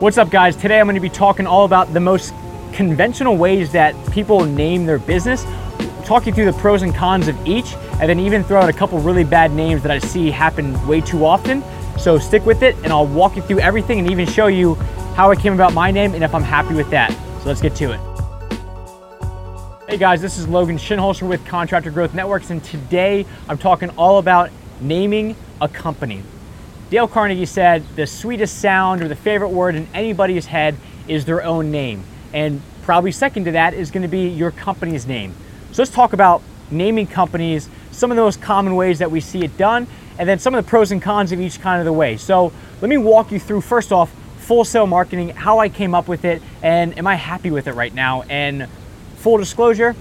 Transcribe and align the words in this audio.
What's 0.00 0.18
up, 0.18 0.28
guys? 0.28 0.56
Today 0.56 0.80
I'm 0.80 0.86
going 0.86 0.96
to 0.96 1.00
be 1.00 1.08
talking 1.08 1.46
all 1.46 1.64
about 1.64 1.92
the 1.92 2.00
most 2.00 2.34
conventional 2.72 3.36
ways 3.36 3.70
that 3.70 3.94
people 4.10 4.44
name 4.44 4.86
their 4.86 4.98
business, 4.98 5.44
talk 6.04 6.26
you 6.26 6.32
through 6.32 6.46
the 6.46 6.58
pros 6.58 6.82
and 6.82 6.92
cons 6.92 7.28
of 7.28 7.46
each, 7.46 7.74
and 8.00 8.10
then 8.10 8.18
even 8.18 8.42
throw 8.42 8.60
out 8.60 8.68
a 8.68 8.72
couple 8.72 8.98
really 8.98 9.22
bad 9.22 9.52
names 9.52 9.82
that 9.82 9.92
I 9.92 10.00
see 10.00 10.32
happen 10.32 10.84
way 10.88 11.00
too 11.00 11.24
often. 11.24 11.62
So 11.96 12.18
stick 12.18 12.44
with 12.44 12.64
it, 12.64 12.74
and 12.82 12.88
I'll 12.88 13.06
walk 13.06 13.36
you 13.36 13.42
through 13.42 13.60
everything 13.60 14.00
and 14.00 14.10
even 14.10 14.26
show 14.26 14.48
you 14.48 14.74
how 15.14 15.30
I 15.30 15.36
came 15.36 15.54
about 15.54 15.72
my 15.72 15.92
name 15.92 16.12
and 16.12 16.24
if 16.24 16.34
I'm 16.34 16.42
happy 16.42 16.74
with 16.74 16.90
that. 16.90 17.12
So 17.42 17.44
let's 17.46 17.62
get 17.62 17.76
to 17.76 17.92
it. 17.92 18.00
Hey 19.88 19.96
guys, 19.96 20.20
this 20.20 20.38
is 20.38 20.48
Logan 20.48 20.76
Shinholster 20.76 21.28
with 21.28 21.46
Contractor 21.46 21.92
Growth 21.92 22.14
Networks, 22.14 22.50
and 22.50 22.64
today 22.64 23.24
I'm 23.48 23.58
talking 23.58 23.90
all 23.90 24.18
about 24.18 24.50
naming 24.80 25.36
a 25.60 25.68
company. 25.68 26.24
Dale 26.94 27.08
Carnegie 27.08 27.44
said 27.44 27.84
the 27.96 28.06
sweetest 28.06 28.60
sound 28.60 29.02
or 29.02 29.08
the 29.08 29.16
favorite 29.16 29.48
word 29.48 29.74
in 29.74 29.88
anybody's 29.94 30.46
head 30.46 30.76
is 31.08 31.24
their 31.24 31.42
own 31.42 31.72
name. 31.72 32.04
And 32.32 32.62
probably 32.84 33.10
second 33.10 33.46
to 33.46 33.50
that 33.50 33.74
is 33.74 33.90
going 33.90 34.02
to 34.02 34.08
be 34.08 34.28
your 34.28 34.52
company's 34.52 35.04
name. 35.04 35.34
So 35.72 35.82
let's 35.82 35.90
talk 35.90 36.12
about 36.12 36.40
naming 36.70 37.08
companies, 37.08 37.68
some 37.90 38.12
of 38.12 38.16
the 38.16 38.22
most 38.22 38.40
common 38.40 38.76
ways 38.76 39.00
that 39.00 39.10
we 39.10 39.18
see 39.18 39.42
it 39.42 39.56
done, 39.56 39.88
and 40.20 40.28
then 40.28 40.38
some 40.38 40.54
of 40.54 40.64
the 40.64 40.70
pros 40.70 40.92
and 40.92 41.02
cons 41.02 41.32
of 41.32 41.40
each 41.40 41.60
kind 41.60 41.80
of 41.80 41.84
the 41.84 41.92
way. 41.92 42.16
So 42.16 42.52
let 42.80 42.88
me 42.88 42.96
walk 42.96 43.32
you 43.32 43.40
through 43.40 43.62
first 43.62 43.90
off 43.90 44.14
Full 44.42 44.64
Sail 44.64 44.86
marketing, 44.86 45.30
how 45.30 45.58
I 45.58 45.70
came 45.70 45.96
up 45.96 46.06
with 46.06 46.24
it, 46.24 46.40
and 46.62 46.96
am 46.96 47.08
I 47.08 47.16
happy 47.16 47.50
with 47.50 47.66
it 47.66 47.72
right 47.72 47.92
now? 47.92 48.22
And 48.22 48.68
full 49.16 49.38
disclosure, 49.38 49.96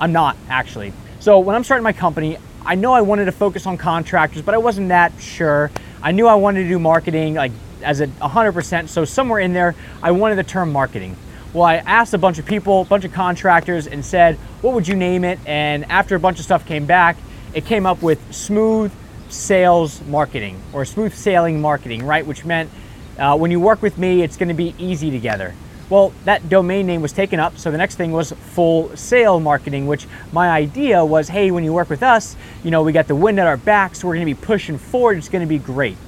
I'm 0.00 0.10
not 0.10 0.36
actually. 0.48 0.92
So 1.20 1.38
when 1.38 1.54
I'm 1.54 1.62
starting 1.62 1.84
my 1.84 1.92
company, 1.92 2.36
I 2.66 2.74
know 2.74 2.92
I 2.92 3.00
wanted 3.00 3.26
to 3.26 3.32
focus 3.32 3.64
on 3.64 3.78
contractors, 3.78 4.42
but 4.42 4.56
I 4.56 4.58
wasn't 4.58 4.88
that 4.88 5.12
sure. 5.20 5.70
I 6.02 6.12
knew 6.12 6.26
I 6.26 6.34
wanted 6.34 6.64
to 6.64 6.68
do 6.68 6.78
marketing 6.78 7.34
like 7.34 7.52
as 7.82 8.00
a 8.00 8.06
100%, 8.06 8.88
so 8.88 9.04
somewhere 9.04 9.40
in 9.40 9.52
there, 9.52 9.74
I 10.02 10.12
wanted 10.12 10.36
the 10.36 10.44
term 10.44 10.72
marketing. 10.72 11.16
Well, 11.52 11.64
I 11.64 11.76
asked 11.76 12.14
a 12.14 12.18
bunch 12.18 12.38
of 12.38 12.46
people, 12.46 12.82
a 12.82 12.84
bunch 12.84 13.04
of 13.04 13.12
contractors, 13.12 13.86
and 13.86 14.04
said, 14.04 14.36
what 14.62 14.74
would 14.74 14.88
you 14.88 14.96
name 14.96 15.24
it? 15.24 15.38
And 15.46 15.84
after 15.90 16.14
a 16.16 16.20
bunch 16.20 16.38
of 16.38 16.44
stuff 16.44 16.66
came 16.66 16.86
back, 16.86 17.16
it 17.54 17.66
came 17.66 17.84
up 17.84 18.02
with 18.02 18.32
smooth 18.32 18.92
sales 19.28 20.00
marketing 20.06 20.60
or 20.72 20.84
smooth 20.84 21.14
sailing 21.14 21.60
marketing, 21.60 22.04
right? 22.04 22.26
Which 22.26 22.44
meant 22.44 22.70
uh, 23.18 23.36
when 23.36 23.50
you 23.50 23.60
work 23.60 23.82
with 23.82 23.98
me, 23.98 24.22
it's 24.22 24.36
to 24.48 24.54
be 24.54 24.74
easy 24.78 25.10
together. 25.10 25.54
Well, 25.92 26.14
that 26.24 26.48
domain 26.48 26.86
name 26.86 27.02
was 27.02 27.12
taken 27.12 27.38
up, 27.38 27.58
so 27.58 27.70
the 27.70 27.76
next 27.76 27.96
thing 27.96 28.12
was 28.12 28.32
Full 28.32 28.96
Sail 28.96 29.38
marketing, 29.38 29.86
which 29.86 30.06
my 30.32 30.48
idea 30.48 31.04
was 31.04 31.28
hey, 31.28 31.50
when 31.50 31.64
you 31.64 31.72
work 31.74 31.90
with 31.90 32.02
us, 32.02 32.34
you 32.64 32.70
know, 32.70 32.82
we 32.82 32.92
got 32.92 33.08
the 33.08 33.14
wind 33.14 33.38
at 33.38 33.46
our 33.46 33.58
backs, 33.58 34.00
so 34.00 34.08
we're 34.08 34.14
gonna 34.14 34.24
be 34.24 34.32
pushing 34.32 34.78
forward, 34.78 35.18
it's 35.18 35.28
gonna 35.28 35.44
be 35.44 35.58
great. 35.58 35.98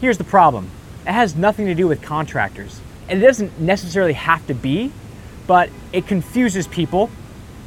Here's 0.00 0.16
the 0.16 0.24
problem 0.24 0.70
it 1.06 1.12
has 1.12 1.36
nothing 1.36 1.66
to 1.66 1.74
do 1.74 1.86
with 1.86 2.00
contractors. 2.00 2.80
And 3.10 3.22
it 3.22 3.26
doesn't 3.26 3.60
necessarily 3.60 4.14
have 4.14 4.46
to 4.46 4.54
be, 4.54 4.90
but 5.46 5.68
it 5.92 6.06
confuses 6.06 6.66
people. 6.66 7.10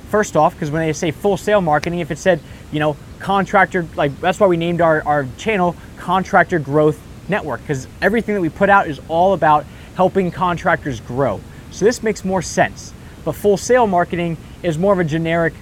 First 0.09 0.35
off, 0.35 0.53
because 0.55 0.71
when 0.71 0.81
they 0.81 0.91
say 0.91 1.11
Full 1.11 1.37
Sail 1.37 1.61
marketing, 1.61 1.99
if 1.99 2.09
it 2.09 2.17
said, 2.17 2.39
you 2.71 2.79
know, 2.79 2.97
contractor, 3.19 3.87
like 3.95 4.19
that's 4.21 4.39
why 4.39 4.47
we 4.47 4.57
named 4.57 4.81
our, 4.81 5.03
our 5.05 5.27
channel 5.37 5.75
Contractor 5.97 6.57
Growth 6.57 6.99
Network, 7.29 7.61
because 7.61 7.87
everything 8.01 8.33
that 8.33 8.41
we 8.41 8.49
put 8.49 8.71
out 8.71 8.87
is 8.87 8.99
all 9.07 9.35
about 9.35 9.67
helping 9.95 10.31
contractors 10.31 10.99
grow. 11.01 11.41
So 11.71 11.85
this 11.85 12.03
makes 12.03 12.23
more 12.23 12.41
sense. 12.41 12.93
But 13.23 13.33
Full 13.33 13.57
Sail 13.57 13.87
marketing 13.87 14.37
is 14.61 14.77
more 14.77 14.93
of 14.93 14.99
a 14.99 15.03
generic 15.03 15.53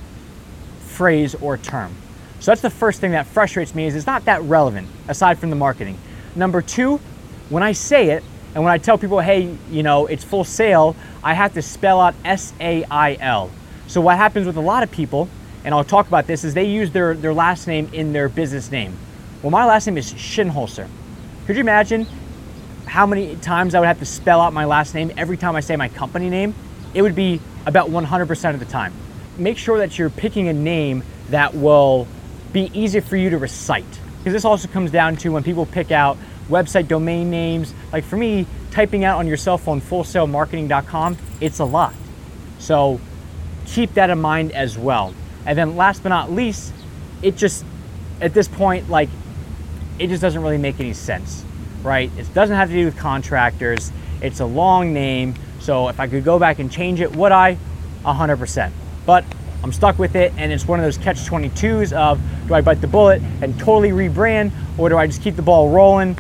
phrase 0.82 1.34
or 1.36 1.58
term. 1.58 1.96
So 2.40 2.52
that's 2.52 2.62
the 2.62 2.70
first 2.70 3.00
thing 3.00 3.12
that 3.12 3.26
frustrates 3.26 3.74
me 3.74 3.86
is 3.86 3.96
it's 3.96 4.06
not 4.06 4.26
that 4.26 4.42
relevant 4.44 4.90
aside 5.08 5.40
from 5.40 5.50
the 5.50 5.56
marketing. 5.56 5.98
Number 6.36 6.62
two, 6.62 6.98
when 7.50 7.64
I 7.64 7.72
say 7.72 8.10
it 8.10 8.24
and 8.54 8.64
when 8.64 8.74
I 8.74 8.78
tell 8.78 8.98
people, 8.98 9.20
hey, 9.20 9.56
you 9.72 9.82
know, 9.82 10.08
it's 10.08 10.24
Full 10.24 10.44
Sail," 10.44 10.96
I 11.24 11.34
have 11.34 11.54
to 11.54 11.62
spell 11.62 12.02
out 12.02 12.16
S-A-I-L. 12.26 13.50
So 13.88 14.02
what 14.02 14.18
happens 14.18 14.46
with 14.46 14.58
a 14.58 14.62
lot 14.62 14.84
of 14.84 14.92
people, 14.92 15.30
and 15.64 15.74
I'll 15.74 15.84
talk 15.84 16.08
about 16.08 16.28
this, 16.28 16.44
is 16.44 16.54
they 16.54 16.66
use 16.66 16.92
their, 16.92 17.14
their 17.14 17.34
last 17.34 17.66
name 17.66 17.90
in 17.94 18.12
their 18.14 18.28
business 18.28 18.72
name. 18.72 18.98
Well, 19.42 19.52
my 19.52 19.66
last 19.66 19.88
name 19.88 19.98
is 19.98 20.14
Shinholster. 20.14 20.88
Could 21.46 21.56
you 21.56 21.62
imagine 21.62 22.08
how 22.86 23.06
many 23.06 23.36
times 23.38 23.76
I 23.76 23.80
would 23.80 23.88
have 23.88 24.00
to 24.00 24.06
spell 24.06 24.42
out 24.42 24.54
my 24.54 24.66
last 24.66 24.94
name 24.94 25.12
every 25.18 25.38
time 25.38 25.56
I 25.56 25.62
say 25.62 25.76
my 25.76 25.90
company 25.90 26.30
name, 26.30 26.54
it 26.94 27.02
would 27.02 27.16
be 27.16 27.40
about 27.66 27.90
100% 27.90 28.54
of 28.54 28.60
the 28.60 28.66
time. 28.66 28.94
Make 29.38 29.58
sure 29.58 29.78
that 29.80 29.98
you're 29.98 30.10
picking 30.10 30.48
a 30.48 30.54
name 30.54 31.04
that 31.30 31.56
will 31.56 32.08
be 32.52 32.70
easy 32.74 33.00
for 33.00 33.18
you 33.18 33.30
to 33.32 33.38
recite. 33.38 33.86
Because 34.20 34.34
this 34.34 34.46
also 34.46 34.68
comes 34.68 34.92
down 34.92 35.16
to 35.18 35.30
when 35.30 35.44
people 35.44 35.66
pick 35.66 35.92
out 35.92 36.18
website 36.50 36.88
domain 36.88 37.30
names. 37.30 37.74
Like 37.92 38.04
for 38.04 38.18
me, 38.18 38.46
typing 38.72 39.04
out 39.04 39.18
on 39.18 39.28
your 39.28 39.38
cell 39.38 39.58
phone 39.58 39.82
fullsailmarketing.com, 39.82 41.18
it's 41.42 41.60
a 41.60 41.66
lot. 41.66 41.96
So 42.60 43.00
keep 43.66 43.94
that 43.96 44.10
in 44.10 44.22
mind 44.22 44.52
as 44.52 44.78
well. 44.78 45.14
And 45.46 45.58
then 45.58 45.76
last 45.76 46.04
but 46.04 46.10
not 46.10 46.32
least, 46.32 46.74
it 47.22 47.38
just, 47.38 47.66
at 48.22 48.34
this 48.34 48.48
point, 48.48 48.90
like, 48.90 49.10
it 50.00 50.08
just 50.08 50.22
doesn't 50.22 50.42
really 50.42 50.58
make 50.58 50.80
any 50.80 50.94
sense 50.94 51.44
right? 51.84 52.12
It 52.18 52.34
doesn't 52.34 52.56
have 52.56 52.70
to 52.70 52.76
do 52.76 52.86
with 52.86 52.98
contractors. 52.98 53.92
It's 54.22 54.40
a 54.40 54.46
long 54.46 54.94
name. 54.94 55.36
So 55.60 55.90
if 55.90 56.00
I 56.00 56.08
could 56.08 56.24
go 56.24 56.40
back 56.40 56.60
and 56.60 56.72
change 56.72 57.02
it, 57.02 57.16
would 57.16 57.32
I? 57.32 57.58
100%. 58.04 58.72
But 59.06 59.26
I'm 59.64 59.72
stuck 59.72 59.98
with 59.98 60.16
it, 60.16 60.34
and 60.38 60.52
it's 60.52 60.68
one 60.68 60.80
of 60.80 60.86
those 60.86 60.98
catch 60.98 61.20
22s 61.20 61.94
of 61.94 62.20
do 62.48 62.54
I 62.54 62.62
bite 62.62 62.82
the 62.82 62.88
bullet 62.88 63.22
and 63.42 63.58
totally 63.58 63.92
rebrand, 63.92 64.52
or 64.78 64.90
do 64.90 64.98
I 64.98 65.08
just 65.08 65.22
keep 65.22 65.36
the 65.36 65.42
ball 65.42 65.70
rolling? 65.70 66.18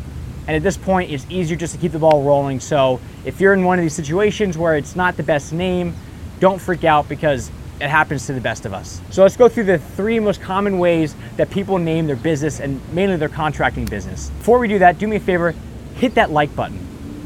And 0.47 0.55
at 0.55 0.63
this 0.63 0.77
point, 0.77 1.11
it's 1.11 1.25
easier 1.29 1.57
just 1.57 1.73
to 1.73 1.79
keep 1.79 1.91
the 1.91 1.99
ball 1.99 2.23
rolling. 2.23 2.59
So 2.59 2.99
if 3.25 3.41
you're 3.41 3.53
in 3.53 3.63
one 3.63 3.79
of 3.79 3.83
these 3.83 3.93
situations 3.93 4.57
where 4.57 4.75
it's 4.75 4.95
not 4.95 5.17
the 5.17 5.23
best 5.23 5.53
name, 5.53 5.93
don't 6.39 6.59
freak 6.59 6.83
out 6.83 7.07
because 7.07 7.51
it 7.83 7.89
happens 7.89 8.25
to 8.27 8.33
the 8.33 8.39
best 8.39 8.65
of 8.65 8.73
us. 8.73 9.01
So 9.09 9.23
let's 9.23 9.35
go 9.35 9.49
through 9.49 9.65
the 9.65 9.77
three 9.77 10.17
most 10.17 10.41
common 10.41 10.79
ways 10.79 11.15
that 11.35 11.49
people 11.49 11.77
name 11.77 12.07
their 12.07 12.15
business 12.15 12.61
and 12.61 12.79
mainly 12.93 13.17
their 13.17 13.27
contracting 13.27 13.83
business. 13.83 14.29
Before 14.29 14.57
we 14.57 14.69
do 14.69 14.79
that, 14.79 14.97
do 14.97 15.05
me 15.05 15.17
a 15.17 15.19
favor, 15.19 15.53
hit 15.95 16.15
that 16.15 16.31
like 16.31 16.55
button, 16.55 16.79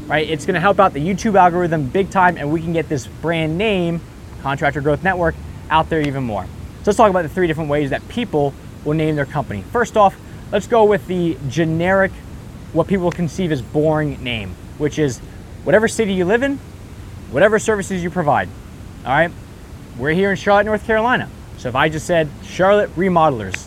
right? 0.08 0.28
It's 0.28 0.44
gonna 0.46 0.58
help 0.58 0.80
out 0.80 0.94
the 0.94 1.00
YouTube 1.00 1.38
algorithm 1.38 1.86
big 1.86 2.10
time 2.10 2.36
and 2.36 2.52
we 2.52 2.60
can 2.60 2.72
get 2.72 2.88
this 2.88 3.06
brand 3.06 3.56
name, 3.56 4.00
Contractor 4.42 4.80
Growth 4.80 5.04
Network, 5.04 5.36
out 5.70 5.90
there 5.90 6.00
even 6.00 6.24
more. 6.24 6.42
So 6.44 6.82
let's 6.86 6.96
talk 6.96 7.08
about 7.08 7.22
the 7.22 7.28
three 7.28 7.46
different 7.46 7.70
ways 7.70 7.90
that 7.90 8.06
people 8.08 8.52
will 8.84 8.94
name 8.94 9.14
their 9.14 9.26
company. 9.26 9.62
First 9.70 9.96
off, 9.96 10.16
let's 10.50 10.66
go 10.66 10.84
with 10.84 11.06
the 11.06 11.38
generic, 11.48 12.10
what 12.72 12.88
people 12.88 13.12
conceive 13.12 13.52
as 13.52 13.62
boring 13.62 14.20
name, 14.24 14.56
which 14.78 14.98
is 14.98 15.20
whatever 15.62 15.86
city 15.86 16.14
you 16.14 16.24
live 16.24 16.42
in, 16.42 16.58
whatever 17.30 17.60
services 17.60 18.02
you 18.02 18.10
provide. 18.10 18.48
All 19.04 19.12
right? 19.12 19.30
We're 19.98 20.12
here 20.12 20.30
in 20.30 20.36
Charlotte, 20.36 20.66
North 20.66 20.86
Carolina. 20.86 21.28
So 21.56 21.68
if 21.68 21.74
I 21.74 21.88
just 21.88 22.06
said 22.06 22.28
Charlotte 22.44 22.94
Remodelers, 22.94 23.66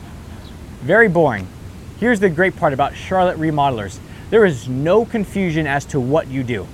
very 0.79 1.09
boring. 1.09 1.45
Here's 1.99 2.21
the 2.21 2.29
great 2.29 2.55
part 2.55 2.71
about 2.71 2.95
Charlotte 2.95 3.37
Remodelers. 3.37 3.99
There 4.29 4.45
is 4.45 4.69
no 4.69 5.03
confusion 5.03 5.67
as 5.67 5.83
to 5.87 5.99
what 5.99 6.29
you 6.29 6.43
do. 6.43 6.67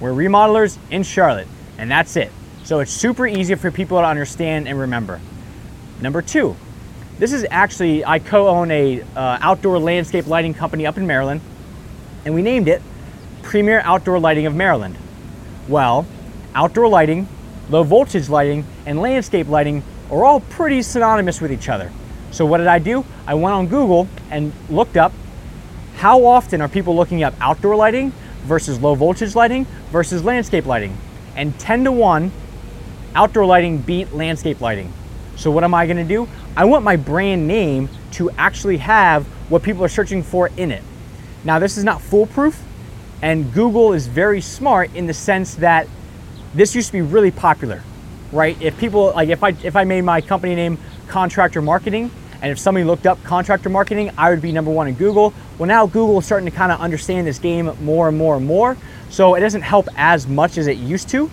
We're 0.00 0.10
remodelers 0.10 0.76
in 0.90 1.04
Charlotte, 1.04 1.46
and 1.78 1.88
that's 1.88 2.16
it. 2.16 2.32
So 2.64 2.80
it's 2.80 2.90
super 2.90 3.28
easy 3.28 3.54
for 3.54 3.70
people 3.70 3.98
to 3.98 4.04
understand 4.04 4.66
and 4.66 4.76
remember. 4.76 5.20
Number 6.00 6.20
two, 6.20 6.56
this 7.20 7.32
is 7.32 7.46
actually, 7.48 8.04
I 8.04 8.18
co-own 8.18 8.72
a 8.72 9.02
uh, 9.02 9.38
outdoor 9.40 9.78
landscape 9.78 10.26
lighting 10.26 10.52
company 10.52 10.84
up 10.84 10.96
in 10.96 11.06
Maryland, 11.06 11.42
and 12.24 12.34
we 12.34 12.42
named 12.42 12.66
it 12.66 12.82
Premier 13.42 13.82
Outdoor 13.84 14.18
Lighting 14.18 14.46
of 14.46 14.54
Maryland. 14.54 14.96
Well, 15.68 16.06
outdoor 16.56 16.88
lighting 16.88 17.28
low 17.70 17.82
voltage 17.82 18.28
lighting, 18.28 18.64
and 18.84 19.00
landscape 19.00 19.48
lighting 19.48 19.82
are 20.10 20.24
all 20.24 20.40
pretty 20.40 20.82
synonymous 20.82 21.40
with 21.40 21.52
each 21.52 21.68
other. 21.68 21.90
So 22.32 22.44
what 22.44 22.58
did 22.58 22.66
I 22.66 22.78
do? 22.78 23.04
I 23.26 23.34
went 23.34 23.54
on 23.54 23.66
Google 23.68 24.08
and 24.30 24.52
looked 24.68 24.96
up 24.96 25.12
how 25.96 26.24
often 26.24 26.60
are 26.60 26.68
people 26.68 26.96
looking 26.96 27.22
up 27.22 27.34
outdoor 27.40 27.76
lighting 27.76 28.12
versus 28.42 28.80
low 28.80 28.94
voltage 28.94 29.34
lighting 29.34 29.66
versus 29.90 30.24
landscape 30.24 30.66
lighting. 30.66 30.96
And 31.36 31.58
10 31.58 31.84
to 31.84 31.92
1, 31.92 32.32
outdoor 33.14 33.46
lighting 33.46 33.78
beat 33.78 34.12
landscape 34.12 34.60
lighting. 34.60 34.92
So 35.36 35.50
what 35.50 35.64
am 35.64 35.74
I 35.74 35.86
gonna 35.86 36.04
do? 36.04 36.28
I 36.56 36.64
want 36.64 36.84
my 36.84 36.96
brand 36.96 37.46
name 37.46 37.88
to 38.12 38.30
actually 38.32 38.78
have 38.78 39.26
what 39.48 39.62
people 39.62 39.84
are 39.84 39.88
searching 39.88 40.22
for 40.22 40.50
in 40.56 40.70
it. 40.70 40.82
Now 41.44 41.58
this 41.58 41.76
is 41.76 41.84
not 41.84 42.00
foolproof 42.00 42.62
and 43.22 43.52
Google 43.52 43.92
is 43.92 44.06
very 44.06 44.40
smart 44.40 44.94
in 44.94 45.06
the 45.06 45.14
sense 45.14 45.56
that 45.56 45.86
this 46.54 46.74
used 46.74 46.88
to 46.88 46.92
be 46.92 47.02
really 47.02 47.30
popular, 47.30 47.82
right? 48.32 48.60
If 48.60 48.78
people 48.78 49.12
like 49.14 49.28
if 49.28 49.42
I 49.42 49.50
if 49.62 49.76
I 49.76 49.84
made 49.84 50.02
my 50.02 50.20
company 50.20 50.54
name 50.54 50.78
contractor 51.08 51.62
marketing 51.62 52.10
and 52.42 52.50
if 52.50 52.58
somebody 52.58 52.84
looked 52.84 53.06
up 53.06 53.22
contractor 53.22 53.68
marketing, 53.68 54.10
I 54.16 54.30
would 54.30 54.40
be 54.40 54.52
number 54.52 54.70
one 54.70 54.88
in 54.88 54.94
Google. 54.94 55.32
Well, 55.58 55.66
now 55.66 55.86
Google 55.86 56.18
is 56.18 56.26
starting 56.26 56.50
to 56.50 56.56
kind 56.56 56.72
of 56.72 56.80
understand 56.80 57.26
this 57.26 57.38
game 57.38 57.70
more 57.82 58.08
and 58.08 58.16
more 58.16 58.36
and 58.36 58.46
more. 58.46 58.76
So 59.10 59.34
it 59.34 59.40
doesn't 59.40 59.62
help 59.62 59.88
as 59.96 60.26
much 60.26 60.56
as 60.56 60.66
it 60.66 60.78
used 60.78 61.08
to. 61.10 61.30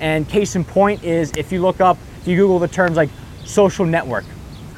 And 0.00 0.28
case 0.28 0.56
in 0.56 0.64
point 0.64 1.04
is 1.04 1.32
if 1.36 1.52
you 1.52 1.62
look 1.62 1.80
up, 1.80 1.98
if 2.20 2.26
you 2.26 2.36
Google 2.36 2.58
the 2.58 2.68
terms 2.68 2.96
like 2.96 3.10
social 3.44 3.84
network, 3.84 4.24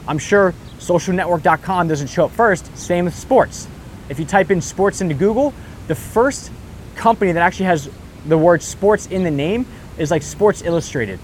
I'm 0.06 0.18
sure 0.18 0.54
socialnetwork.com 0.78 1.88
doesn't 1.88 2.08
show 2.08 2.26
up 2.26 2.32
first. 2.32 2.76
Same 2.76 3.06
with 3.06 3.14
sports. 3.14 3.66
If 4.08 4.18
you 4.18 4.24
type 4.24 4.50
in 4.50 4.60
sports 4.60 5.00
into 5.00 5.14
Google, 5.14 5.54
the 5.88 5.94
first 5.94 6.52
company 6.96 7.32
that 7.32 7.40
actually 7.40 7.66
has 7.66 7.90
the 8.26 8.38
word 8.38 8.62
sports 8.62 9.06
in 9.06 9.24
the 9.24 9.30
name 9.30 9.66
is 9.98 10.10
like 10.10 10.22
Sports 10.22 10.62
Illustrated. 10.62 11.18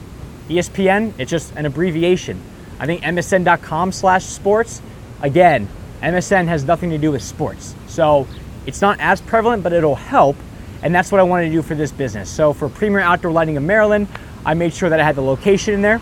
ESPN, 0.48 1.12
it's 1.18 1.30
just 1.30 1.54
an 1.56 1.66
abbreviation. 1.66 2.40
I 2.78 2.86
think 2.86 3.02
MSN.com 3.02 3.92
slash 3.92 4.24
sports, 4.24 4.82
again, 5.20 5.68
MSN 6.00 6.46
has 6.48 6.64
nothing 6.64 6.90
to 6.90 6.98
do 6.98 7.12
with 7.12 7.22
sports. 7.22 7.74
So 7.86 8.26
it's 8.66 8.80
not 8.80 8.98
as 9.00 9.20
prevalent, 9.20 9.62
but 9.62 9.72
it'll 9.72 9.94
help. 9.94 10.36
And 10.82 10.94
that's 10.94 11.12
what 11.12 11.20
I 11.20 11.24
wanted 11.24 11.46
to 11.46 11.52
do 11.52 11.62
for 11.62 11.74
this 11.74 11.92
business. 11.92 12.28
So 12.28 12.52
for 12.52 12.68
Premier 12.68 13.00
Outdoor 13.00 13.30
Lighting 13.30 13.56
of 13.56 13.62
Maryland, 13.62 14.08
I 14.44 14.54
made 14.54 14.74
sure 14.74 14.88
that 14.88 14.98
I 14.98 15.04
had 15.04 15.14
the 15.14 15.22
location 15.22 15.74
in 15.74 15.82
there, 15.82 16.00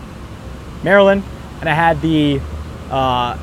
Maryland, 0.83 1.23
and 1.59 1.69
I 1.69 1.73
had 1.73 2.01
the, 2.01 2.41
uh, 2.89 3.37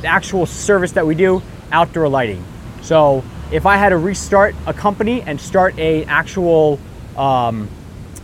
the 0.00 0.06
actual 0.06 0.46
service 0.46 0.92
that 0.92 1.06
we 1.06 1.14
do, 1.14 1.42
outdoor 1.70 2.08
lighting. 2.08 2.42
So 2.80 3.22
if 3.52 3.66
I 3.66 3.76
had 3.76 3.90
to 3.90 3.98
restart 3.98 4.54
a 4.66 4.72
company 4.72 5.20
and 5.22 5.38
start 5.38 5.78
a 5.78 6.04
actual 6.04 6.80
um, 7.18 7.68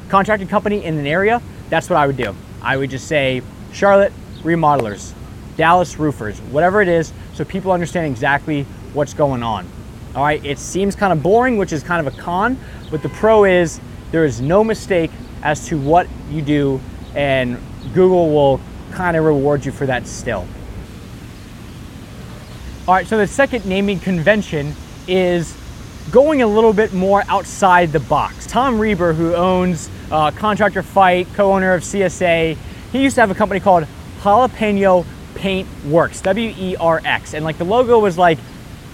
contracting 0.09 0.49
company 0.49 0.85
in 0.85 0.97
an 0.97 1.07
area, 1.07 1.43
that's 1.69 1.91
what 1.91 1.97
I 1.97 2.07
would 2.07 2.17
do. 2.17 2.35
I 2.63 2.77
would 2.77 2.91
just 2.91 3.09
say 3.09 3.43
Charlotte 3.73 4.13
remodelers, 4.43 5.13
Dallas 5.57 5.99
roofers, 5.99 6.39
whatever 6.53 6.81
it 6.81 6.89
is, 6.89 7.13
so 7.35 7.45
people 7.45 7.73
understand 7.73 8.07
exactly 8.07 8.63
what's 8.93 9.15
going 9.15 9.43
on. 9.43 9.67
All 10.15 10.23
right, 10.23 10.45
it 10.45 10.59
seems 10.59 10.95
kind 10.95 11.13
of 11.13 11.23
boring, 11.23 11.57
which 11.57 11.73
is 11.73 11.83
kind 11.83 12.07
of 12.07 12.15
a 12.15 12.17
con, 12.17 12.57
but 12.91 13.03
the 13.03 13.09
pro 13.09 13.45
is 13.45 13.81
there 14.13 14.25
is 14.25 14.41
no 14.41 14.63
mistake 14.63 15.11
as 15.43 15.67
to 15.67 15.79
what 15.79 16.07
you 16.31 16.41
do, 16.41 16.81
and 17.17 17.59
Google 17.95 18.31
will 18.31 18.61
kind 18.93 19.17
of 19.17 19.25
reward 19.25 19.67
you 19.67 19.73
for 19.73 19.87
that 19.87 20.07
still. 20.07 20.47
All 22.87 22.95
right, 22.95 23.07
so 23.07 23.19
the 23.19 23.27
second 23.27 23.67
naming 23.67 23.99
convention 23.99 24.75
is 25.09 25.57
going 26.11 26.43
a 26.43 26.47
little 26.47 26.73
bit 26.73 26.93
more 26.93 27.23
outside 27.29 27.93
the 27.93 28.01
box. 28.01 28.47
Tom 28.47 28.79
Reber, 28.79 29.13
who 29.13 29.35
owns 29.35 29.91
uh, 30.11 30.31
Contractor 30.31 30.83
Fight, 30.83 31.27
co-owner 31.35 31.75
of 31.75 31.83
CSA, 31.83 32.57
he 32.93 33.03
used 33.03 33.15
to 33.15 33.21
have 33.21 33.31
a 33.31 33.35
company 33.35 33.61
called 33.61 33.87
Jalapeno 34.21 35.05
Paint 35.35 35.69
Works, 35.87 36.21
W-E-R-X, 36.21 37.35
and 37.35 37.45
like 37.45 37.59
the 37.59 37.65
logo 37.65 37.99
was 37.99 38.17
like 38.17 38.39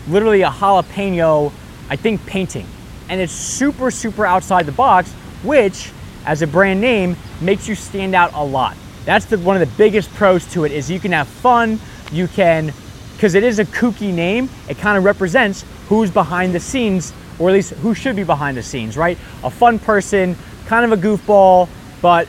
literally 0.09 0.43
a 0.43 0.51
jalapeno, 0.51 1.53
I 1.89 1.97
think, 1.97 2.25
painting, 2.27 2.67
and 3.09 3.21
it's 3.21 3.33
super, 3.33 3.91
super 3.91 4.25
outside 4.25 4.67
the 4.67 4.73
box, 4.73 5.12
which, 5.43 5.91
as 6.25 6.43
a 6.43 6.47
brand 6.47 6.81
name, 6.81 7.17
makes 7.41 7.69
you 7.69 7.75
stand 7.75 8.15
out 8.15 8.33
a 8.35 8.45
lot. 8.45 8.77
That's 9.05 9.25
the, 9.27 9.39
one 9.39 9.61
of 9.61 9.69
the 9.69 9.77
biggest 9.77 10.12
pros 10.15 10.51
to 10.53 10.65
it 10.65 10.73
is 10.73 10.91
you 10.91 11.01
can 11.01 11.12
have 11.12 11.29
fun, 11.29 11.79
you 12.12 12.29
can, 12.29 12.73
because 13.20 13.34
it 13.34 13.44
is 13.44 13.58
a 13.58 13.67
kooky 13.67 14.14
name, 14.14 14.49
it 14.67 14.78
kind 14.78 14.96
of 14.96 15.05
represents 15.05 15.67
who's 15.90 16.11
behind 16.11 16.55
the 16.55 16.58
scenes, 16.58 17.12
or 17.38 17.50
at 17.50 17.52
least 17.52 17.72
who 17.75 17.94
should 17.94 18.17
be 18.17 18.25
behind 18.25 18.56
the 18.56 18.62
scenes, 18.62 18.96
right? 18.96 19.19
A 19.44 19.50
fun 19.50 19.78
person, 19.78 20.34
kind 20.64 20.90
of 20.90 20.99
a 20.99 21.02
goofball, 21.02 21.69
but 22.00 22.26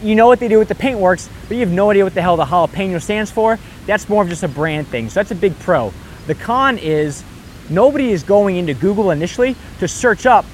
you 0.00 0.14
know 0.14 0.28
what 0.28 0.38
they 0.38 0.46
do 0.46 0.60
with 0.60 0.68
the 0.68 0.76
paintworks, 0.76 1.28
but 1.48 1.54
you 1.54 1.60
have 1.66 1.72
no 1.72 1.90
idea 1.90 2.04
what 2.04 2.14
the 2.14 2.22
hell 2.22 2.36
the 2.36 2.44
jalapeno 2.44 3.02
stands 3.02 3.32
for. 3.32 3.58
That's 3.86 4.08
more 4.08 4.22
of 4.22 4.28
just 4.28 4.44
a 4.44 4.48
brand 4.48 4.86
thing. 4.86 5.08
So 5.08 5.18
that's 5.18 5.32
a 5.32 5.34
big 5.34 5.58
pro. 5.58 5.92
The 6.28 6.36
con 6.36 6.78
is 6.78 7.24
nobody 7.68 8.12
is 8.12 8.22
going 8.22 8.58
into 8.58 8.74
Google 8.74 9.10
initially 9.10 9.56
to 9.80 9.88
search 9.88 10.24
up 10.24 10.44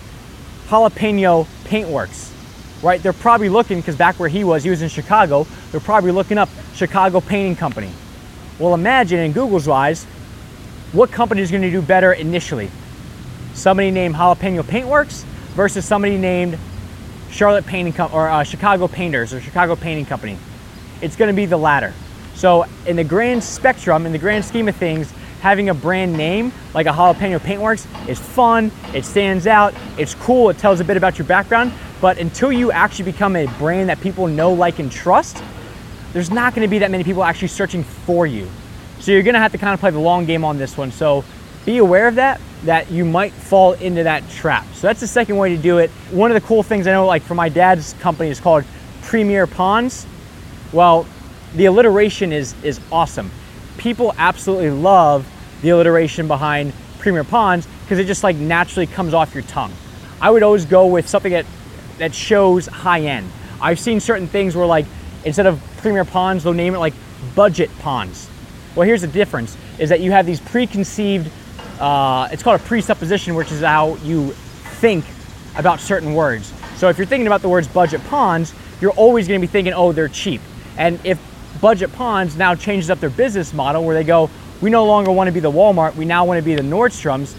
jalapeno 0.68 1.46
paintworks, 1.64 2.32
right? 2.82 3.02
They're 3.02 3.12
probably 3.12 3.50
looking, 3.50 3.80
because 3.80 3.96
back 3.96 4.18
where 4.18 4.30
he 4.30 4.44
was, 4.44 4.64
he 4.64 4.70
was 4.70 4.80
in 4.80 4.88
Chicago, 4.88 5.46
they're 5.72 5.80
probably 5.80 6.12
looking 6.12 6.38
up 6.38 6.48
Chicago 6.72 7.20
Painting 7.20 7.54
Company. 7.54 7.90
Well, 8.58 8.74
imagine 8.74 9.20
in 9.20 9.32
Google's 9.32 9.68
eyes, 9.68 10.04
what 10.90 11.12
company 11.12 11.42
is 11.42 11.50
going 11.52 11.62
to 11.62 11.70
do 11.70 11.80
better 11.80 12.12
initially? 12.12 12.68
Somebody 13.54 13.92
named 13.92 14.16
Jalapeno 14.16 14.64
Paintworks 14.64 15.22
versus 15.54 15.84
somebody 15.84 16.18
named 16.18 16.58
Charlotte 17.30 17.66
Painting 17.66 17.92
Co- 17.92 18.06
or 18.06 18.28
uh, 18.28 18.42
Chicago 18.42 18.88
Painters 18.88 19.32
or 19.32 19.40
Chicago 19.40 19.76
Painting 19.76 20.06
Company. 20.06 20.36
It's 21.00 21.14
going 21.14 21.28
to 21.28 21.36
be 21.36 21.46
the 21.46 21.56
latter. 21.56 21.94
So, 22.34 22.64
in 22.84 22.96
the 22.96 23.04
grand 23.04 23.44
spectrum, 23.44 24.06
in 24.06 24.12
the 24.12 24.18
grand 24.18 24.44
scheme 24.44 24.66
of 24.66 24.74
things, 24.74 25.12
having 25.40 25.68
a 25.68 25.74
brand 25.74 26.16
name 26.16 26.52
like 26.74 26.86
a 26.86 26.90
Jalapeno 26.90 27.38
Paintworks 27.38 27.86
is 28.08 28.18
fun, 28.18 28.72
it 28.92 29.04
stands 29.04 29.46
out, 29.46 29.72
it's 29.98 30.16
cool, 30.16 30.50
it 30.50 30.58
tells 30.58 30.80
a 30.80 30.84
bit 30.84 30.96
about 30.96 31.16
your 31.16 31.28
background. 31.28 31.72
But 32.00 32.18
until 32.18 32.50
you 32.50 32.72
actually 32.72 33.12
become 33.12 33.36
a 33.36 33.46
brand 33.58 33.88
that 33.88 34.00
people 34.00 34.26
know, 34.26 34.52
like, 34.52 34.80
and 34.80 34.90
trust, 34.90 35.42
there's 36.12 36.30
not 36.30 36.54
to 36.54 36.68
be 36.68 36.78
that 36.80 36.90
many 36.90 37.04
people 37.04 37.24
actually 37.24 37.48
searching 37.48 37.82
for 37.82 38.26
you. 38.26 38.48
So, 39.00 39.12
you're 39.12 39.22
to 39.34 39.40
have 39.40 39.52
to 39.52 39.58
kind 39.58 39.74
of 39.74 39.80
play 39.80 39.90
the 39.90 39.98
long 39.98 40.24
game 40.24 40.44
on 40.44 40.58
this 40.58 40.76
one. 40.76 40.90
So, 40.90 41.24
be 41.64 41.78
aware 41.78 42.08
of 42.08 42.14
that 42.14 42.40
that 42.64 42.90
you 42.90 43.04
might 43.04 43.32
fall 43.32 43.72
into 43.74 44.02
that 44.02 44.28
trap. 44.30 44.66
So 44.74 44.86
that's 44.86 45.00
the 45.00 45.06
second 45.06 45.36
way 45.36 45.54
to 45.54 45.60
do 45.60 45.78
it. 45.78 45.90
One 46.10 46.30
of 46.30 46.40
the 46.40 46.46
cool 46.46 46.62
things 46.62 46.86
I 46.86 46.92
know, 46.92 47.06
like 47.06 47.22
for 47.22 47.34
my 47.34 47.48
dad's 47.48 47.92
company, 47.94 48.30
is 48.30 48.40
called 48.40 48.64
Premier 49.02 49.46
Ponds. 49.46 50.06
Well, 50.72 51.06
the 51.54 51.66
alliteration 51.66 52.32
is 52.32 52.54
is 52.62 52.80
awesome. 52.90 53.30
People 53.76 54.14
absolutely 54.18 54.70
love 54.70 55.28
the 55.62 55.70
alliteration 55.70 56.26
behind 56.26 56.72
Premier 56.98 57.24
Ponds 57.24 57.68
because 57.82 57.98
it 57.98 58.06
just 58.06 58.24
like 58.24 58.36
naturally 58.36 58.86
comes 58.86 59.14
off 59.14 59.34
your 59.34 59.44
tongue. 59.44 59.72
I 60.20 60.30
would 60.30 60.42
always 60.42 60.64
go 60.64 60.86
with 60.86 61.08
something 61.08 61.32
that 61.32 61.46
that 61.98 62.14
shows 62.14 62.66
high 62.66 63.02
end. 63.02 63.30
I've 63.60 63.78
seen 63.78 64.00
certain 64.00 64.26
things 64.26 64.56
where 64.56 64.66
like 64.66 64.86
instead 65.24 65.46
of 65.46 65.60
Premier 65.78 66.04
Ponds, 66.04 66.44
they'll 66.44 66.52
name 66.52 66.74
it 66.74 66.78
like 66.78 66.94
Budget 67.34 67.70
Ponds. 67.80 68.28
Well, 68.74 68.86
here's 68.86 69.02
the 69.02 69.08
difference: 69.08 69.56
is 69.78 69.88
that 69.88 70.00
you 70.00 70.10
have 70.12 70.26
these 70.26 70.40
preconceived 70.40 71.30
uh, 71.80 72.28
it's 72.32 72.42
called 72.42 72.60
a 72.60 72.64
presupposition, 72.64 73.34
which 73.34 73.52
is 73.52 73.60
how 73.60 73.94
you 73.96 74.30
think 74.80 75.04
about 75.56 75.80
certain 75.80 76.14
words. 76.14 76.52
So 76.76 76.88
if 76.88 76.98
you're 76.98 77.06
thinking 77.06 77.26
about 77.26 77.42
the 77.42 77.48
words 77.48 77.68
budget 77.68 78.02
ponds, 78.04 78.54
you're 78.80 78.92
always 78.92 79.28
going 79.28 79.40
to 79.40 79.46
be 79.46 79.50
thinking, 79.50 79.72
oh, 79.72 79.92
they're 79.92 80.08
cheap. 80.08 80.40
And 80.76 81.00
if 81.04 81.18
Budget 81.60 81.92
Ponds 81.92 82.36
now 82.36 82.54
changes 82.54 82.90
up 82.90 83.00
their 83.00 83.10
business 83.10 83.52
model 83.52 83.84
where 83.84 83.94
they 83.94 84.04
go, 84.04 84.30
we 84.60 84.70
no 84.70 84.86
longer 84.86 85.10
want 85.10 85.26
to 85.26 85.32
be 85.32 85.40
the 85.40 85.50
Walmart, 85.50 85.96
we 85.96 86.04
now 86.04 86.24
want 86.24 86.38
to 86.38 86.44
be 86.44 86.54
the 86.54 86.62
Nordstrom's, 86.62 87.34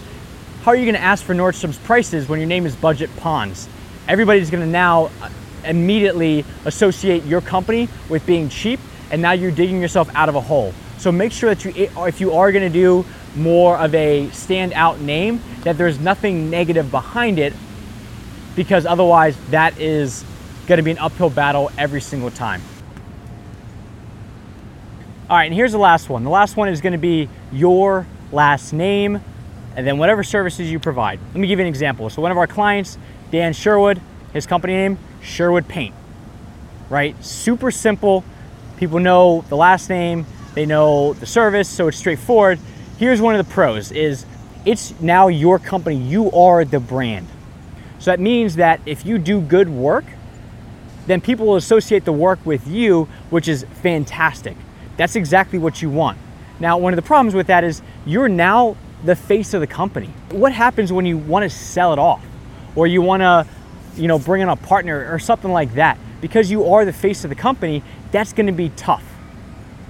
how 0.62 0.72
are 0.72 0.76
you 0.76 0.84
going 0.84 0.94
to 0.94 1.00
ask 1.00 1.24
for 1.24 1.34
Nordstrom's 1.34 1.78
prices 1.78 2.28
when 2.28 2.38
your 2.38 2.48
name 2.48 2.66
is 2.66 2.76
Budget 2.76 3.08
Ponds? 3.16 3.66
Everybody's 4.08 4.50
going 4.50 4.62
to 4.62 4.70
now 4.70 5.10
uh, 5.22 5.30
immediately 5.64 6.44
associate 6.64 7.24
your 7.24 7.40
company 7.40 7.88
with 8.08 8.24
being 8.26 8.48
cheap, 8.48 8.80
and 9.10 9.20
now 9.20 9.32
you're 9.32 9.50
digging 9.50 9.80
yourself 9.80 10.10
out 10.14 10.28
of 10.28 10.34
a 10.34 10.40
hole. 10.40 10.72
So 10.98 11.10
make 11.10 11.32
sure 11.32 11.54
that 11.54 11.64
you, 11.64 11.88
if 12.04 12.20
you 12.20 12.32
are 12.32 12.52
going 12.52 12.70
to 12.70 12.72
do 12.72 13.04
more 13.34 13.78
of 13.78 13.94
a 13.94 14.26
standout 14.28 15.00
name, 15.00 15.40
that 15.62 15.78
there's 15.78 15.98
nothing 15.98 16.50
negative 16.50 16.90
behind 16.90 17.38
it, 17.38 17.54
because 18.56 18.86
otherwise 18.86 19.36
that 19.50 19.78
is 19.78 20.24
going 20.66 20.76
to 20.76 20.82
be 20.82 20.90
an 20.90 20.98
uphill 20.98 21.30
battle 21.30 21.70
every 21.78 22.00
single 22.00 22.30
time. 22.30 22.62
All 25.28 25.36
right, 25.36 25.44
and 25.44 25.54
here's 25.54 25.72
the 25.72 25.78
last 25.78 26.08
one. 26.08 26.24
The 26.24 26.30
last 26.30 26.56
one 26.56 26.68
is 26.68 26.80
going 26.80 26.92
to 26.92 26.98
be 26.98 27.28
your 27.52 28.06
last 28.32 28.72
name 28.72 29.20
and 29.76 29.86
then 29.86 29.98
whatever 29.98 30.22
services 30.22 30.70
you 30.70 30.78
provide. 30.78 31.20
Let 31.28 31.36
me 31.36 31.46
give 31.46 31.58
you 31.58 31.64
an 31.64 31.68
example. 31.68 32.10
So, 32.10 32.20
one 32.20 32.32
of 32.32 32.38
our 32.38 32.46
clients, 32.46 32.98
Dan 33.30 33.52
Sherwood, 33.52 34.00
his 34.32 34.46
company 34.46 34.74
name, 34.74 34.98
Sherwood 35.22 35.68
Paint, 35.68 35.94
right? 36.88 37.22
Super 37.24 37.70
simple. 37.70 38.24
People 38.76 38.98
know 38.98 39.44
the 39.48 39.56
last 39.56 39.88
name, 39.90 40.26
they 40.54 40.66
know 40.66 41.12
the 41.14 41.26
service, 41.26 41.68
so 41.68 41.88
it's 41.88 41.98
straightforward 41.98 42.58
here's 43.00 43.18
one 43.18 43.34
of 43.34 43.44
the 43.44 43.52
pros 43.52 43.90
is 43.90 44.26
it's 44.66 44.92
now 45.00 45.28
your 45.28 45.58
company. 45.58 45.96
You 45.96 46.30
are 46.32 46.66
the 46.66 46.78
brand. 46.78 47.26
So 47.98 48.10
that 48.10 48.20
means 48.20 48.56
that 48.56 48.80
if 48.84 49.06
you 49.06 49.18
do 49.18 49.40
good 49.40 49.70
work, 49.70 50.04
then 51.06 51.22
people 51.22 51.46
will 51.46 51.56
associate 51.56 52.04
the 52.04 52.12
work 52.12 52.44
with 52.44 52.68
you, 52.68 53.08
which 53.30 53.48
is 53.48 53.64
fantastic. 53.82 54.54
That's 54.98 55.16
exactly 55.16 55.58
what 55.58 55.80
you 55.80 55.88
want. 55.88 56.18
Now, 56.60 56.76
one 56.76 56.92
of 56.92 56.96
the 56.96 57.02
problems 57.02 57.34
with 57.34 57.46
that 57.46 57.64
is 57.64 57.80
you're 58.04 58.28
now 58.28 58.76
the 59.02 59.16
face 59.16 59.54
of 59.54 59.62
the 59.62 59.66
company. 59.66 60.10
What 60.30 60.52
happens 60.52 60.92
when 60.92 61.06
you 61.06 61.16
want 61.16 61.44
to 61.44 61.50
sell 61.50 61.94
it 61.94 61.98
off 61.98 62.22
or 62.76 62.86
you 62.86 63.00
want 63.00 63.22
to, 63.22 63.46
you 63.96 64.08
know, 64.08 64.18
bring 64.18 64.42
in 64.42 64.48
a 64.48 64.56
partner 64.56 65.12
or 65.12 65.18
something 65.18 65.50
like 65.50 65.74
that? 65.74 65.98
Because 66.20 66.50
you 66.50 66.66
are 66.72 66.84
the 66.84 66.92
face 66.92 67.24
of 67.24 67.30
the 67.30 67.36
company, 67.36 67.82
that's 68.12 68.32
going 68.32 68.46
to 68.46 68.52
be 68.52 68.70
tough. 68.70 69.04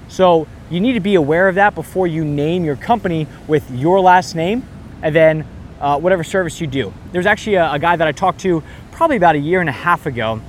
So 0.09 0.47
you 0.71 0.81
need 0.81 0.95
to 0.95 1.01
be 1.01 1.15
aware 1.15 1.49
of 1.49 1.57
that 1.57 1.75
before 1.75 2.07
you 2.07 2.25
name 2.25 2.65
your 2.65 2.77
company 2.77 3.27
with 3.47 3.69
your 3.71 4.01
last 4.01 4.35
name 4.35 4.65
and 5.03 5.15
then 5.15 5.47
uh, 5.81 5.99
whatever 5.99 6.23
service 6.23 6.61
you 6.61 6.67
do. 6.67 6.93
There's 7.13 7.27
actually 7.27 7.57
a, 7.57 7.73
a, 7.73 7.79
guy 7.79 7.97
that 7.97 8.07
I 8.07 8.13
talked 8.13 8.41
to 8.41 8.63
probably 8.93 9.17
about 9.17 9.35
a 9.35 9.39
year 9.39 9.61
and 9.61 9.69
a 9.69 9.73
half 9.73 10.07
ago, 10.07 10.41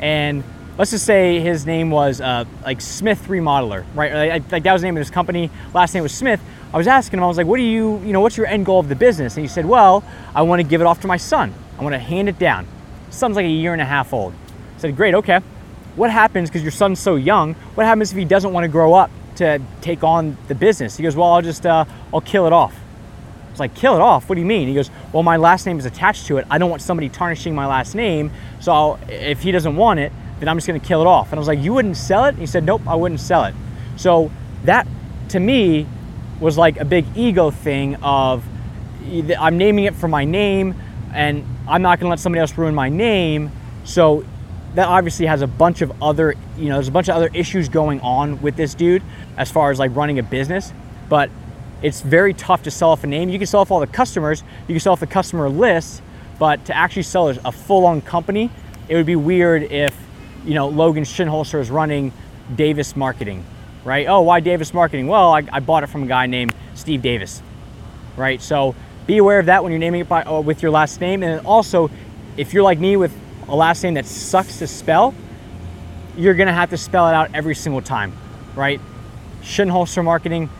and 0.00 0.42
let's 0.76 0.90
just 0.90 1.06
say 1.06 1.38
his 1.38 1.64
name 1.64 1.90
was 1.90 2.20
uh, 2.20 2.44
like 2.64 2.80
Smith 2.80 3.28
Remodeler, 3.28 3.84
right? 3.94 4.12
Like, 4.12 4.52
like 4.52 4.62
that 4.64 4.72
was 4.72 4.82
the 4.82 4.88
name 4.88 4.96
of 4.96 5.00
his 5.00 5.10
company. 5.10 5.50
Last 5.72 5.94
name 5.94 6.02
was 6.02 6.12
Smith. 6.12 6.40
I 6.72 6.76
was 6.76 6.86
asking 6.86 7.18
him, 7.18 7.24
I 7.24 7.28
was 7.28 7.36
like, 7.36 7.46
"What 7.46 7.58
do 7.58 7.62
you, 7.62 7.98
you 8.00 8.12
know, 8.12 8.20
what's 8.20 8.36
your 8.36 8.46
end 8.46 8.66
goal 8.66 8.80
of 8.80 8.88
the 8.88 8.96
business?" 8.96 9.36
And 9.36 9.44
he 9.44 9.48
said, 9.48 9.64
"Well, 9.64 10.02
I 10.34 10.42
want 10.42 10.60
to 10.60 10.66
give 10.66 10.80
it 10.80 10.86
off 10.86 11.00
to 11.02 11.06
my 11.06 11.16
son. 11.16 11.54
I 11.78 11.82
want 11.82 11.94
to 11.94 11.98
hand 11.98 12.28
it 12.28 12.38
down." 12.38 12.66
Son's 13.10 13.36
like 13.36 13.46
a 13.46 13.48
year 13.48 13.72
and 13.72 13.82
a 13.82 13.84
half 13.84 14.12
old. 14.12 14.32
I 14.76 14.80
said, 14.80 14.96
"Great, 14.96 15.14
okay." 15.14 15.40
What 15.96 16.10
happens 16.10 16.48
because 16.48 16.62
your 16.62 16.70
son's 16.70 17.00
so 17.00 17.16
young? 17.16 17.54
What 17.74 17.84
happens 17.84 18.12
if 18.12 18.16
he 18.16 18.24
doesn't 18.24 18.52
want 18.52 18.64
to 18.64 18.68
grow 18.68 18.94
up 18.94 19.10
to 19.40 19.58
take 19.80 20.04
on 20.04 20.36
the 20.48 20.54
business. 20.54 20.98
He 20.98 21.02
goes, 21.02 21.16
well, 21.16 21.32
I'll 21.32 21.42
just, 21.42 21.64
uh, 21.64 21.86
I'll 22.12 22.20
kill 22.20 22.46
it 22.46 22.52
off. 22.52 22.74
It's 23.50 23.58
like, 23.58 23.74
kill 23.74 23.94
it 23.94 24.00
off. 24.02 24.28
What 24.28 24.34
do 24.34 24.40
you 24.42 24.46
mean? 24.46 24.68
He 24.68 24.74
goes, 24.74 24.90
well, 25.12 25.22
my 25.22 25.38
last 25.38 25.64
name 25.64 25.78
is 25.78 25.86
attached 25.86 26.26
to 26.26 26.36
it. 26.36 26.46
I 26.50 26.58
don't 26.58 26.68
want 26.68 26.82
somebody 26.82 27.08
tarnishing 27.08 27.54
my 27.54 27.66
last 27.66 27.94
name. 27.94 28.30
So 28.60 28.72
I'll, 28.72 28.98
if 29.08 29.40
he 29.42 29.50
doesn't 29.50 29.76
want 29.76 29.98
it, 29.98 30.12
then 30.38 30.48
I'm 30.48 30.58
just 30.58 30.66
going 30.66 30.78
to 30.78 30.86
kill 30.86 31.00
it 31.00 31.06
off. 31.06 31.32
And 31.32 31.36
I 31.36 31.38
was 31.38 31.48
like, 31.48 31.58
you 31.58 31.72
wouldn't 31.72 31.96
sell 31.96 32.26
it? 32.26 32.34
He 32.36 32.44
said, 32.44 32.64
nope, 32.64 32.82
I 32.86 32.94
wouldn't 32.94 33.20
sell 33.20 33.44
it. 33.44 33.54
So 33.96 34.30
that 34.64 34.86
to 35.30 35.40
me 35.40 35.86
was 36.38 36.58
like 36.58 36.78
a 36.78 36.84
big 36.84 37.06
ego 37.16 37.50
thing 37.50 37.96
of 38.02 38.44
I'm 39.38 39.56
naming 39.56 39.84
it 39.84 39.94
for 39.94 40.08
my 40.08 40.24
name 40.24 40.74
and 41.14 41.46
I'm 41.70 41.82
not 41.82 42.00
going 42.00 42.08
to 42.08 42.10
let 42.10 42.18
somebody 42.18 42.40
else 42.40 42.56
ruin 42.58 42.74
my 42.74 42.88
name. 42.88 43.52
So 43.84 44.24
that 44.74 44.88
obviously 44.88 45.26
has 45.26 45.42
a 45.42 45.46
bunch 45.46 45.82
of 45.82 46.02
other, 46.02 46.34
you 46.56 46.68
know, 46.68 46.74
there's 46.74 46.88
a 46.88 46.92
bunch 46.92 47.08
of 47.08 47.16
other 47.16 47.30
issues 47.32 47.68
going 47.68 48.00
on 48.00 48.42
with 48.42 48.56
this 48.56 48.74
dude 48.74 49.02
as 49.36 49.50
far 49.50 49.70
as 49.70 49.78
like 49.78 49.94
running 49.94 50.18
a 50.18 50.22
business. 50.22 50.72
But 51.08 51.30
it's 51.82 52.00
very 52.00 52.34
tough 52.34 52.64
to 52.64 52.70
sell 52.70 52.90
off 52.90 53.04
a 53.04 53.06
name. 53.06 53.30
You 53.30 53.38
can 53.38 53.46
sell 53.46 53.60
off 53.60 53.70
all 53.70 53.80
the 53.80 53.86
customers, 53.86 54.42
you 54.68 54.74
can 54.74 54.80
sell 54.80 54.92
off 54.92 55.00
the 55.00 55.06
customer 55.06 55.48
list, 55.48 56.02
but 56.38 56.64
to 56.66 56.76
actually 56.76 57.04
sell 57.04 57.28
a 57.28 57.52
full-on 57.52 58.00
company, 58.00 58.50
it 58.88 58.96
would 58.96 59.06
be 59.06 59.16
weird 59.16 59.62
if, 59.62 59.96
you 60.44 60.54
know, 60.54 60.68
Logan 60.68 61.04
Shinholster 61.04 61.60
is 61.60 61.70
running 61.70 62.12
Davis 62.54 62.96
Marketing, 62.96 63.44
right? 63.84 64.06
Oh, 64.06 64.20
why 64.22 64.40
Davis 64.40 64.74
Marketing? 64.74 65.06
Well, 65.06 65.32
I, 65.32 65.42
I 65.52 65.60
bought 65.60 65.84
it 65.84 65.88
from 65.88 66.02
a 66.02 66.06
guy 66.06 66.26
named 66.26 66.54
Steve 66.74 67.02
Davis, 67.02 67.42
right? 68.16 68.40
So 68.42 68.74
be 69.06 69.18
aware 69.18 69.38
of 69.38 69.46
that 69.46 69.62
when 69.62 69.72
you're 69.72 69.78
naming 69.78 70.02
it 70.02 70.08
by, 70.08 70.22
uh, 70.22 70.40
with 70.40 70.62
your 70.62 70.70
last 70.70 71.00
name. 71.00 71.22
And 71.22 71.44
also, 71.46 71.90
if 72.36 72.54
you're 72.54 72.62
like 72.62 72.78
me 72.78 72.96
with 72.96 73.16
a 73.48 73.56
last 73.56 73.82
name 73.82 73.94
that 73.94 74.06
sucks 74.06 74.58
to 74.58 74.66
spell, 74.66 75.14
you're 76.16 76.34
gonna 76.34 76.52
have 76.52 76.70
to 76.70 76.76
spell 76.76 77.08
it 77.08 77.14
out 77.14 77.30
every 77.34 77.54
single 77.54 77.82
time, 77.82 78.12
right? 78.54 78.80
Shinholster 79.42 80.04
Marketing, 80.04 80.50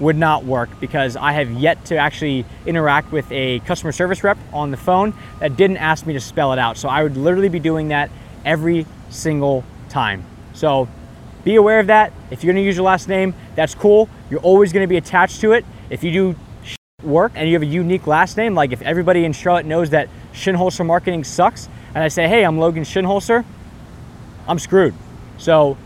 would 0.00 0.16
not 0.16 0.44
work 0.44 0.68
because 0.80 1.14
I 1.14 1.32
have 1.32 1.50
yet 1.52 1.84
to 1.86 1.96
actually 1.96 2.44
interact 2.66 3.12
with 3.12 3.30
a 3.30 3.60
customer 3.60 3.92
service 3.92 4.24
rep 4.24 4.38
on 4.52 4.70
the 4.70 4.76
phone 4.76 5.14
that 5.38 5.56
didn't 5.56 5.76
ask 5.76 6.06
me 6.06 6.14
to 6.14 6.20
spell 6.20 6.52
it 6.52 6.58
out. 6.58 6.78
So 6.78 6.88
I 6.88 7.02
would 7.02 7.16
literally 7.16 7.50
be 7.50 7.60
doing 7.60 7.88
that 7.88 8.10
every 8.44 8.86
single 9.10 9.62
time. 9.90 10.24
So 10.54 10.88
be 11.44 11.56
aware 11.56 11.80
of 11.80 11.88
that. 11.88 12.12
If 12.30 12.42
you're 12.42 12.52
gonna 12.52 12.64
use 12.64 12.76
your 12.76 12.86
last 12.86 13.08
name, 13.08 13.34
that's 13.54 13.74
cool. 13.74 14.08
You're 14.30 14.40
always 14.40 14.72
gonna 14.72 14.86
be 14.86 14.96
attached 14.96 15.42
to 15.42 15.52
it. 15.52 15.64
If 15.90 16.02
you 16.02 16.10
do 16.10 16.36
work 17.02 17.32
and 17.34 17.48
you 17.48 17.54
have 17.54 17.62
a 17.62 17.66
unique 17.66 18.06
last 18.06 18.36
name, 18.36 18.54
like 18.54 18.72
if 18.72 18.82
everybody 18.82 19.24
in 19.24 19.32
Charlotte 19.32 19.66
knows 19.66 19.90
that 19.90 20.08
Shinholster 20.32 20.84
Marketing 20.84 21.24
sucks, 21.24 21.68
and 21.94 22.04
I 22.04 22.08
say, 22.08 22.28
hey, 22.28 22.44
I'm 22.44 22.58
Logan 22.58 22.84
Shinholster, 22.84 23.44
I'm 24.46 24.58
screwed. 24.58 24.94
So 25.38 25.76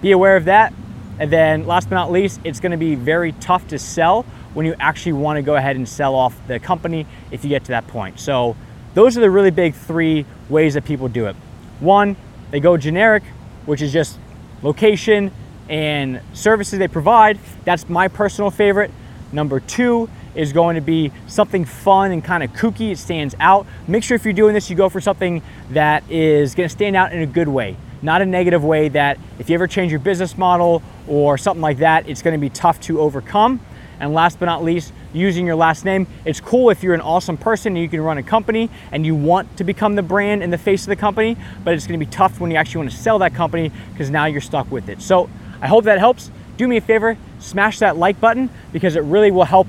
be 0.00 0.12
aware 0.12 0.36
of 0.36 0.46
that. 0.46 0.72
And 1.18 1.30
then 1.30 1.66
last 1.66 1.88
but 1.88 1.94
not 1.94 2.12
least, 2.12 2.40
it's 2.44 2.60
gonna 2.60 2.76
be 2.76 2.94
very 2.94 3.32
tough 3.32 3.66
to 3.68 3.78
sell 3.78 4.24
when 4.54 4.66
you 4.66 4.74
actually 4.78 5.14
wanna 5.14 5.42
go 5.42 5.56
ahead 5.56 5.76
and 5.76 5.88
sell 5.88 6.14
off 6.14 6.38
the 6.46 6.58
company 6.58 7.06
if 7.30 7.44
you 7.44 7.50
get 7.50 7.64
to 7.64 7.70
that 7.70 7.86
point. 7.86 8.20
So 8.20 8.56
those 8.94 9.16
are 9.16 9.20
the 9.20 9.30
really 9.30 9.50
big 9.50 9.74
three 9.74 10.26
ways 10.48 10.74
that 10.74 10.84
people 10.84 11.08
do 11.08 11.26
it. 11.26 11.36
One, 11.80 12.16
they 12.50 12.60
go 12.60 12.76
generic, 12.76 13.22
which 13.64 13.82
is 13.82 13.92
just 13.92 14.18
location 14.62 15.30
and 15.68 16.20
services 16.32 16.78
they 16.78 16.88
provide. 16.88 17.38
That's 17.64 17.88
my 17.88 18.08
personal 18.08 18.50
favorite. 18.50 18.90
Number 19.32 19.60
two 19.60 20.08
is 20.36 20.52
going 20.52 20.76
to 20.76 20.80
be 20.80 21.10
something 21.26 21.64
fun 21.64 22.12
and 22.12 22.22
kind 22.22 22.42
of 22.42 22.52
kooky. 22.52 22.92
It 22.92 22.98
stands 22.98 23.34
out. 23.40 23.66
Make 23.88 24.04
sure 24.04 24.14
if 24.14 24.24
you're 24.24 24.34
doing 24.34 24.54
this, 24.54 24.70
you 24.70 24.76
go 24.76 24.88
for 24.88 25.00
something 25.00 25.42
that 25.70 26.08
is 26.10 26.54
going 26.54 26.68
to 26.68 26.72
stand 26.72 26.94
out 26.94 27.12
in 27.12 27.22
a 27.22 27.26
good 27.26 27.48
way 27.48 27.76
not 28.02 28.22
a 28.22 28.26
negative 28.26 28.64
way 28.64 28.88
that 28.88 29.18
if 29.38 29.48
you 29.48 29.54
ever 29.54 29.66
change 29.66 29.90
your 29.90 30.00
business 30.00 30.36
model 30.36 30.82
or 31.08 31.38
something 31.38 31.60
like 31.60 31.78
that, 31.78 32.08
it's 32.08 32.22
gonna 32.22 32.38
be 32.38 32.50
tough 32.50 32.80
to 32.80 33.00
overcome. 33.00 33.60
And 33.98 34.12
last 34.12 34.38
but 34.38 34.46
not 34.46 34.62
least, 34.62 34.92
using 35.14 35.46
your 35.46 35.56
last 35.56 35.84
name. 35.84 36.06
It's 36.26 36.38
cool 36.40 36.68
if 36.68 36.82
you're 36.82 36.92
an 36.92 37.00
awesome 37.00 37.38
person 37.38 37.74
and 37.74 37.82
you 37.82 37.88
can 37.88 38.02
run 38.02 38.18
a 38.18 38.22
company 38.22 38.68
and 38.92 39.06
you 39.06 39.14
want 39.14 39.56
to 39.56 39.64
become 39.64 39.94
the 39.94 40.02
brand 40.02 40.42
and 40.42 40.52
the 40.52 40.58
face 40.58 40.82
of 40.82 40.88
the 40.88 40.96
company, 40.96 41.36
but 41.64 41.72
it's 41.72 41.86
gonna 41.86 41.98
be 41.98 42.06
tough 42.06 42.38
when 42.38 42.50
you 42.50 42.58
actually 42.58 42.78
wanna 42.78 42.90
sell 42.90 43.18
that 43.20 43.34
company 43.34 43.72
because 43.92 44.10
now 44.10 44.26
you're 44.26 44.40
stuck 44.40 44.70
with 44.70 44.88
it. 44.88 45.00
So 45.00 45.30
I 45.60 45.66
hope 45.66 45.84
that 45.84 45.98
helps. 45.98 46.30
Do 46.58 46.68
me 46.68 46.76
a 46.76 46.80
favor, 46.80 47.16
smash 47.38 47.78
that 47.80 47.96
like 47.96 48.20
button 48.20 48.50
because 48.72 48.96
it 48.96 49.02
really 49.02 49.30
will 49.30 49.44
help 49.44 49.66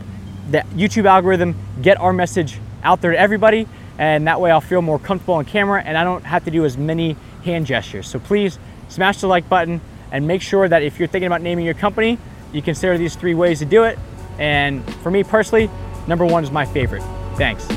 the 0.49 0.59
YouTube 0.75 1.05
algorithm 1.05 1.55
get 1.81 1.99
our 1.99 2.13
message 2.13 2.59
out 2.83 3.01
there 3.01 3.11
to 3.11 3.19
everybody. 3.19 3.67
And 3.97 4.27
that 4.27 4.39
way 4.39 4.51
I'll 4.51 4.61
feel 4.61 4.81
more 4.81 4.99
comfortable 4.99 5.35
on 5.35 5.45
camera 5.45 5.81
and 5.83 5.97
I 5.97 6.03
don't 6.03 6.23
have 6.23 6.45
to 6.45 6.51
do 6.51 6.65
as 6.65 6.77
many 6.77 7.15
hand 7.43 7.65
gestures. 7.65 8.07
So 8.07 8.19
please 8.19 8.59
smash 8.89 9.21
the 9.21 9.27
like 9.27 9.49
button 9.49 9.81
and 10.11 10.27
make 10.27 10.41
sure 10.41 10.67
that 10.67 10.83
if 10.83 10.99
you're 10.99 11.07
thinking 11.07 11.27
about 11.27 11.41
naming 11.41 11.65
your 11.65 11.73
company, 11.73 12.17
you 12.53 12.61
consider 12.61 12.97
these 12.97 13.15
three 13.15 13.33
ways 13.33 13.59
to 13.59 13.65
do 13.65 13.83
it. 13.83 13.97
And 14.39 14.87
for 14.95 15.11
me 15.11 15.23
personally, 15.23 15.69
number 16.07 16.25
one 16.25 16.43
is 16.43 16.51
my 16.51 16.65
favorite. 16.65 17.03
Thanks. 17.35 17.67